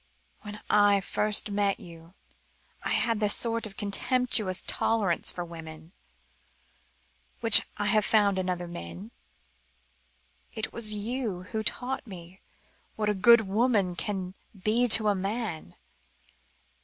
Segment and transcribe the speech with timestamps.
[0.41, 2.15] When I first met you,
[2.81, 5.91] I had the sort of contemptuous tolerance for women,
[7.39, 9.11] which I had found in other men.
[10.55, 12.39] It was you who taught me
[12.95, 14.33] what a good woman can
[14.63, 15.75] be to a man.